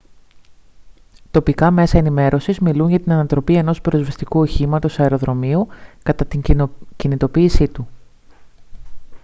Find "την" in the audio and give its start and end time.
2.99-3.11, 6.25-6.41